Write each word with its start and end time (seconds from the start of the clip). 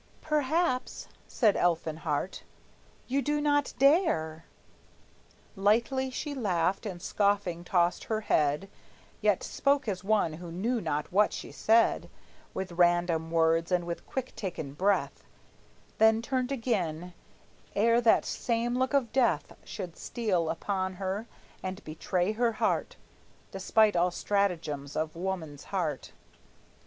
"Perhaps," 0.21 1.07
said 1.27 1.55
Elfinhart, 1.55 2.41
"you 3.07 3.21
do 3.21 3.39
not 3.39 3.75
dare!" 3.77 4.45
Lightly 5.55 6.09
she 6.09 6.33
laughed, 6.33 6.87
and 6.87 6.99
scoffing 6.99 7.63
tossed 7.63 8.05
her 8.05 8.21
head, 8.21 8.67
Yet 9.21 9.43
spoke 9.43 9.87
as 9.87 10.03
one 10.03 10.33
who 10.33 10.51
knew 10.51 10.81
not 10.81 11.11
what 11.11 11.31
she 11.33 11.51
said, 11.51 12.09
With 12.51 12.71
random 12.71 13.29
words, 13.29 13.71
and 13.71 13.85
with 13.85 14.07
quick 14.07 14.35
taken 14.35 14.73
breath; 14.73 15.23
Then 15.99 16.23
turned 16.23 16.51
again, 16.51 17.13
ere 17.75 18.01
that 18.01 18.25
same 18.25 18.79
look 18.79 18.95
of 18.95 19.11
death 19.13 19.55
Should 19.63 19.95
steal 19.95 20.49
upon 20.49 20.95
her 20.95 21.27
and 21.61 21.83
betray 21.83 22.31
her 22.31 22.53
heart 22.53 22.95
Despite 23.51 23.95
all 23.95 24.09
stratagems 24.09 24.95
of 24.95 25.15
woman's 25.15 25.67
art. 25.71 26.11